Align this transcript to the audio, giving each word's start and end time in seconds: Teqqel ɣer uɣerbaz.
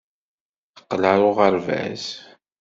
Teqqel 0.75 1.03
ɣer 1.07 1.19
uɣerbaz. 1.29 2.05